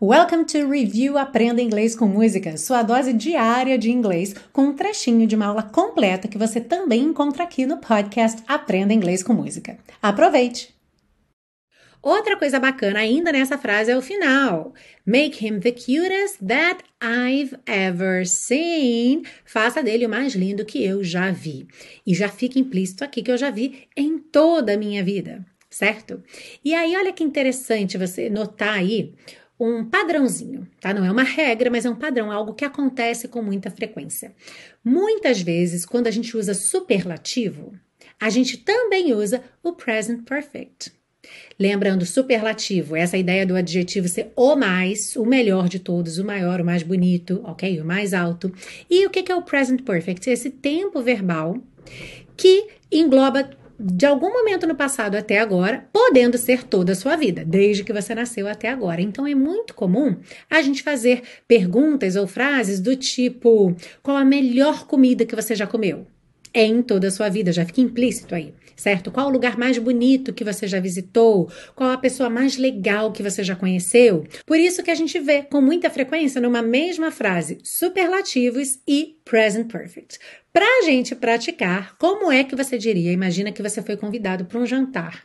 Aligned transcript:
Welcome 0.00 0.44
to 0.44 0.70
Review 0.70 1.18
Aprenda 1.18 1.60
Inglês 1.60 1.96
com 1.96 2.06
Música, 2.06 2.56
sua 2.56 2.84
dose 2.84 3.12
diária 3.12 3.76
de 3.76 3.90
inglês, 3.90 4.32
com 4.52 4.66
um 4.66 4.72
trechinho 4.72 5.26
de 5.26 5.34
uma 5.34 5.46
aula 5.46 5.64
completa 5.64 6.28
que 6.28 6.38
você 6.38 6.60
também 6.60 7.02
encontra 7.02 7.42
aqui 7.42 7.66
no 7.66 7.78
podcast 7.78 8.40
Aprenda 8.46 8.94
Inglês 8.94 9.24
com 9.24 9.32
Música. 9.32 9.76
Aproveite! 10.00 10.72
Outra 12.00 12.36
coisa 12.36 12.60
bacana 12.60 13.00
ainda 13.00 13.32
nessa 13.32 13.58
frase 13.58 13.90
é 13.90 13.96
o 13.96 14.00
final. 14.00 14.72
Make 15.04 15.44
him 15.44 15.58
the 15.58 15.72
cutest 15.72 16.38
that 16.46 16.84
I've 17.02 17.58
ever 17.66 18.24
seen. 18.24 19.24
Faça 19.44 19.82
dele 19.82 20.06
o 20.06 20.08
mais 20.08 20.32
lindo 20.32 20.64
que 20.64 20.80
eu 20.84 21.02
já 21.02 21.32
vi. 21.32 21.66
E 22.06 22.14
já 22.14 22.28
fica 22.28 22.56
implícito 22.56 23.02
aqui 23.02 23.20
que 23.20 23.32
eu 23.32 23.36
já 23.36 23.50
vi 23.50 23.88
em 23.96 24.16
toda 24.16 24.74
a 24.74 24.78
minha 24.78 25.02
vida, 25.02 25.44
certo? 25.68 26.22
E 26.64 26.72
aí, 26.72 26.94
olha 26.96 27.12
que 27.12 27.24
interessante 27.24 27.98
você 27.98 28.30
notar 28.30 28.74
aí 28.74 29.12
um 29.58 29.84
padrãozinho, 29.84 30.66
tá? 30.80 30.94
Não 30.94 31.04
é 31.04 31.10
uma 31.10 31.22
regra, 31.22 31.70
mas 31.70 31.84
é 31.84 31.90
um 31.90 31.96
padrão, 31.96 32.30
algo 32.30 32.54
que 32.54 32.64
acontece 32.64 33.26
com 33.26 33.42
muita 33.42 33.70
frequência. 33.70 34.32
Muitas 34.84 35.40
vezes, 35.40 35.84
quando 35.84 36.06
a 36.06 36.10
gente 36.10 36.36
usa 36.36 36.54
superlativo, 36.54 37.72
a 38.20 38.30
gente 38.30 38.56
também 38.58 39.12
usa 39.12 39.42
o 39.62 39.72
present 39.72 40.24
perfect. 40.24 40.92
Lembrando, 41.58 42.06
superlativo, 42.06 42.94
essa 42.94 43.18
ideia 43.18 43.44
do 43.44 43.56
adjetivo 43.56 44.08
ser 44.08 44.32
o 44.36 44.54
mais, 44.54 45.16
o 45.16 45.26
melhor 45.26 45.68
de 45.68 45.78
todos, 45.78 46.18
o 46.18 46.24
maior, 46.24 46.60
o 46.60 46.64
mais 46.64 46.82
bonito, 46.82 47.40
ok? 47.44 47.80
O 47.80 47.84
mais 47.84 48.14
alto. 48.14 48.52
E 48.88 49.04
o 49.04 49.10
que 49.10 49.30
é 49.30 49.34
o 49.34 49.42
present 49.42 49.82
perfect? 49.82 50.30
Esse 50.30 50.50
tempo 50.50 51.02
verbal 51.02 51.58
que 52.36 52.68
engloba 52.90 53.50
de 53.78 54.06
algum 54.06 54.32
momento 54.32 54.66
no 54.66 54.74
passado 54.74 55.14
até 55.16 55.38
agora, 55.38 55.88
podendo 55.92 56.36
ser 56.36 56.64
toda 56.64 56.92
a 56.92 56.96
sua 56.96 57.16
vida, 57.16 57.44
desde 57.44 57.84
que 57.84 57.92
você 57.92 58.14
nasceu 58.14 58.48
até 58.48 58.68
agora. 58.68 59.00
Então 59.00 59.26
é 59.26 59.34
muito 59.34 59.74
comum 59.74 60.16
a 60.50 60.60
gente 60.60 60.82
fazer 60.82 61.22
perguntas 61.46 62.16
ou 62.16 62.26
frases 62.26 62.80
do 62.80 62.96
tipo: 62.96 63.74
qual 64.02 64.16
a 64.16 64.24
melhor 64.24 64.86
comida 64.86 65.24
que 65.24 65.36
você 65.36 65.54
já 65.54 65.66
comeu? 65.66 66.06
É 66.52 66.64
em 66.64 66.82
toda 66.82 67.08
a 67.08 67.10
sua 67.10 67.28
vida, 67.28 67.52
já 67.52 67.64
fica 67.64 67.80
implícito 67.80 68.34
aí, 68.34 68.54
certo? 68.76 69.10
Qual 69.10 69.28
o 69.28 69.30
lugar 69.30 69.58
mais 69.58 69.78
bonito 69.78 70.32
que 70.32 70.44
você 70.44 70.66
já 70.66 70.80
visitou? 70.80 71.50
Qual 71.74 71.90
a 71.90 71.98
pessoa 71.98 72.30
mais 72.30 72.56
legal 72.56 73.12
que 73.12 73.22
você 73.22 73.44
já 73.44 73.54
conheceu? 73.54 74.26
Por 74.46 74.58
isso 74.58 74.82
que 74.82 74.90
a 74.90 74.94
gente 74.94 75.18
vê 75.18 75.42
com 75.42 75.60
muita 75.60 75.90
frequência 75.90 76.40
numa 76.40 76.62
mesma 76.62 77.10
frase 77.10 77.58
superlativos 77.62 78.78
e 78.86 79.16
present 79.24 79.70
perfect. 79.70 80.18
Para 80.52 80.66
a 80.80 80.82
gente 80.82 81.14
praticar, 81.14 81.96
como 81.98 82.32
é 82.32 82.42
que 82.42 82.56
você 82.56 82.78
diria? 82.78 83.12
Imagina 83.12 83.52
que 83.52 83.62
você 83.62 83.82
foi 83.82 83.96
convidado 83.96 84.44
para 84.44 84.58
um 84.58 84.66
jantar 84.66 85.24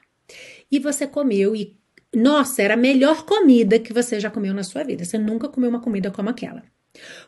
e 0.72 0.80
você 0.80 1.08
comeu 1.08 1.56
e, 1.56 1.78
nossa, 2.14 2.62
era 2.62 2.74
a 2.74 2.78
melhor 2.78 3.26
comida 3.26 3.80
que 3.80 3.94
você 3.94 4.20
já 4.20 4.30
comeu 4.30 4.54
na 4.54 4.64
sua 4.64 4.84
vida. 4.84 5.06
Você 5.06 5.18
nunca 5.18 5.48
comeu 5.48 5.70
uma 5.70 5.82
comida 5.82 6.12
como 6.12 6.30
aquela. 6.30 6.64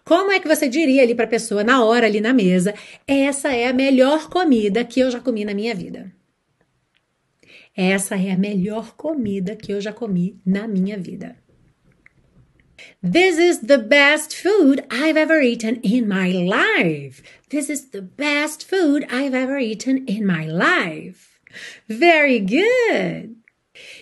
Como 0.04 0.32
é 0.32 0.40
que 0.40 0.48
você 0.48 0.68
diria 0.70 1.02
ali 1.02 1.16
para 1.16 1.26
a 1.26 1.30
pessoa 1.30 1.64
na 1.64 1.84
hora 1.84 2.06
ali 2.06 2.22
na 2.22 2.34
mesa? 2.34 2.74
Essa 3.08 3.54
é 3.54 3.68
a 3.68 3.74
melhor 3.74 4.30
comida 4.30 4.84
que 4.86 5.00
eu 5.00 5.10
já 5.10 5.20
comi 5.20 5.44
na 5.44 5.54
minha 5.54 5.74
vida. 5.74 6.12
Essa 7.76 8.16
é 8.16 8.32
a 8.32 8.38
melhor 8.38 8.96
comida 8.96 9.56
que 9.56 9.74
eu 9.74 9.82
já 9.82 9.92
comi 9.92 10.40
na 10.46 10.68
minha 10.68 10.98
vida. 10.98 11.36
This 13.02 13.38
is 13.38 13.60
the 13.60 13.78
best 13.78 14.36
food 14.36 14.84
I've 14.90 15.18
ever 15.18 15.42
eaten 15.42 15.80
in 15.84 16.08
my 16.08 16.32
life. 16.32 17.22
This 17.50 17.70
is 17.70 17.90
the 17.92 18.02
best 18.02 18.66
food 18.66 19.06
I've 19.10 19.34
ever 19.34 19.58
eaten 19.58 20.06
in 20.08 20.26
my 20.26 20.48
life. 20.48 21.40
Very 21.88 22.40
good. 22.40 23.35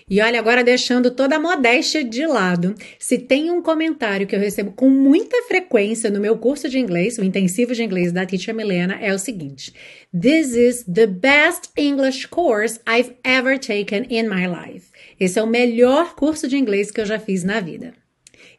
E 0.09 0.21
olha, 0.21 0.39
agora 0.39 0.63
deixando 0.63 1.11
toda 1.11 1.37
a 1.37 1.39
modéstia 1.39 2.03
de 2.03 2.25
lado, 2.25 2.75
se 2.99 3.17
tem 3.17 3.49
um 3.49 3.61
comentário 3.61 4.27
que 4.27 4.35
eu 4.35 4.39
recebo 4.39 4.71
com 4.71 4.89
muita 4.89 5.43
frequência 5.43 6.09
no 6.09 6.19
meu 6.19 6.37
curso 6.37 6.67
de 6.69 6.79
inglês, 6.79 7.17
o 7.17 7.23
intensivo 7.23 7.73
de 7.73 7.83
inglês 7.83 8.11
da 8.11 8.25
Teacher 8.25 8.53
Milena, 8.53 8.97
é 9.01 9.13
o 9.13 9.19
seguinte: 9.19 9.73
This 10.11 10.55
is 10.55 10.83
the 10.83 11.07
best 11.07 11.69
English 11.77 12.27
course 12.27 12.79
I've 12.87 13.15
ever 13.23 13.57
taken 13.59 14.05
in 14.09 14.27
my 14.27 14.47
life. 14.47 14.87
Esse 15.19 15.39
é 15.39 15.43
o 15.43 15.47
melhor 15.47 16.15
curso 16.15 16.47
de 16.47 16.57
inglês 16.57 16.91
que 16.91 17.01
eu 17.01 17.05
já 17.05 17.19
fiz 17.19 17.43
na 17.43 17.59
vida. 17.59 17.93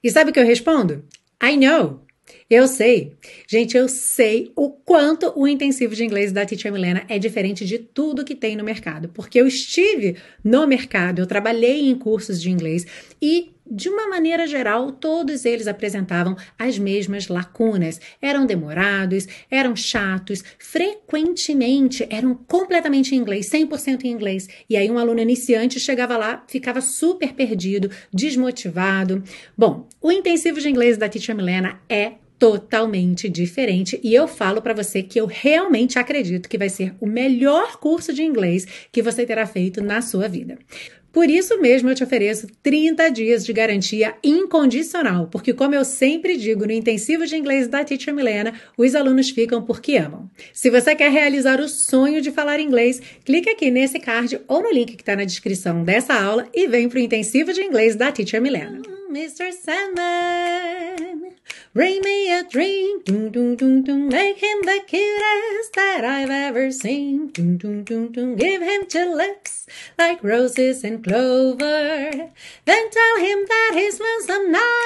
E 0.03 0.11
sabe 0.11 0.31
o 0.31 0.33
que 0.33 0.41
eu 0.41 0.47
respondo? 0.47 1.05
I 1.43 1.57
know. 1.57 2.04
Eu 2.49 2.67
sei. 2.67 3.13
Gente, 3.47 3.77
eu 3.77 3.89
sei 3.89 4.53
o 4.57 4.71
quanto 4.71 5.33
o 5.37 5.47
intensivo 5.47 5.95
de 5.95 6.05
inglês 6.05 6.33
da 6.33 6.45
Teacher 6.45 6.73
Milena 6.73 7.05
é 7.09 7.19
diferente 7.19 7.65
de 7.65 7.79
tudo 7.79 8.25
que 8.25 8.35
tem 8.35 8.57
no 8.57 8.65
mercado, 8.65 9.09
porque 9.09 9.41
eu 9.41 9.47
estive 9.47 10.17
no 10.43 10.67
mercado, 10.67 11.21
eu 11.21 11.27
trabalhei 11.27 11.89
em 11.89 11.95
cursos 11.95 12.41
de 12.41 12.51
inglês 12.51 12.87
e 13.21 13.54
de 13.67 13.89
uma 13.89 14.09
maneira 14.09 14.47
geral, 14.47 14.93
todos 14.93 15.45
eles 15.45 15.67
apresentavam 15.67 16.37
as 16.59 16.79
mesmas 16.79 17.29
lacunas. 17.29 18.01
Eram 18.21 18.45
demorados, 18.47 19.27
eram 19.51 19.75
chatos, 19.75 20.45
frequentemente 20.59 22.07
eram 22.11 22.35
completamente 22.35 23.15
em 23.15 23.19
inglês, 23.19 23.49
100% 23.51 24.05
em 24.05 24.11
inglês. 24.11 24.49
E 24.69 24.77
aí 24.77 24.91
um 24.91 24.99
aluno 24.99 25.21
iniciante 25.21 25.81
chegava 25.81 26.17
lá, 26.17 26.45
ficava 26.47 26.81
super 26.81 27.33
perdido, 27.33 27.91
desmotivado. 28.13 29.23
Bom, 29.57 29.89
o 30.01 30.13
intensivo 30.13 30.61
de 30.61 30.69
inglês 30.69 30.99
da 30.99 31.09
Teacher 31.09 31.35
Milena 31.35 31.81
é 31.89 32.15
totalmente 32.39 33.29
diferente 33.29 33.99
e 34.03 34.15
eu 34.15 34.29
falo 34.29 34.61
para 34.61 34.75
você 34.75 35.03
que 35.03 35.19
eu 35.19 35.25
realmente 35.25 35.99
acredito 35.99 36.49
que 36.49 36.59
vai 36.59 36.69
ser 36.69 36.95
o 37.01 37.07
melhor 37.07 37.79
curso 37.79 38.13
de 38.13 38.23
inglês 38.23 38.67
que 38.93 39.01
você 39.01 39.25
terá 39.25 39.47
feito 39.47 39.83
na 39.83 40.03
sua 40.03 40.29
vida. 40.29 40.59
Por 41.15 41.31
isso 41.31 41.61
mesmo 41.61 41.89
eu 41.89 41.95
te 41.95 42.03
ofereço 42.03 42.49
30 42.61 43.09
dias 43.09 43.47
de 43.47 43.53
garantia 43.53 44.17
incondicional, 44.21 45.29
porque 45.29 45.53
como 45.53 45.73
eu 45.73 45.85
sempre 45.85 46.37
digo 46.37 46.67
no 46.67 46.73
intensivo 46.73 47.25
de 47.25 47.37
inglês 47.37 47.69
da 47.69 47.85
Teacher 47.85 48.13
Milena, 48.13 48.53
os 48.77 48.97
alunos 48.97 49.31
ficam 49.31 49.63
porque 49.63 49.97
amam. 49.97 50.29
Se 50.53 50.69
você 50.71 50.93
quer 50.97 51.13
realizar 51.13 51.61
o 51.61 51.69
sonho 51.69 52.21
de 52.21 52.33
falar 52.33 52.59
inglês, 52.59 53.01
clique 53.25 53.49
aqui 53.49 53.71
nesse 53.71 54.01
card 54.01 54.41
ou 54.49 54.61
no 54.61 54.73
link 54.73 54.97
que 54.97 55.03
está 55.03 55.15
na 55.15 55.25
descrição 55.25 55.85
dessa 55.85 56.15
aula 56.15 56.49
e 56.53 56.67
vem 56.67 56.89
para 56.89 56.99
o 56.99 57.03
intensivo 57.03 57.53
de 57.53 57.63
inglês 57.63 57.95
da 57.95 58.11
Teacher 58.11 58.43
Milena. 58.43 58.83
Mr. 59.09 59.53
Sandman, 59.53 60.34
bring 61.75 62.01
me 62.03 62.33
a 62.33 62.45
drink, 62.45 63.05
dum, 63.05 63.31
dum, 63.33 63.57
dum, 63.57 64.09
make 64.09 64.39
him 64.39 64.59
the 64.63 64.81
cutest 64.87 65.75
that 65.75 66.05
I've 66.05 66.31
ever 66.31 66.71
seen, 66.71 67.33
dum, 67.33 67.57
dum, 67.59 67.85
dum, 67.85 68.37
give 68.37 68.63
him 68.63 68.87
two 68.87 69.13
lips 69.13 69.67
like 69.99 70.23
roses 70.23 70.85
and 70.85 71.03
clover, 71.03 72.31
then 72.65 72.91
tell 72.91 73.17
him 73.19 73.45
that 73.49 73.73
he's 73.75 73.99
lonesome 73.99 74.53
nights 74.53 74.84